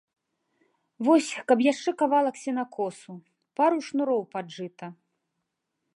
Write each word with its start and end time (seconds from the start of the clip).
Вось, 1.07 1.29
каб 1.51 1.57
яшчэ 1.65 1.89
кавалак 2.01 2.35
сенакосу, 2.43 3.13
пару 3.61 3.77
шнуроў 3.89 4.21
пад 4.37 4.45
жыта. 4.59 4.87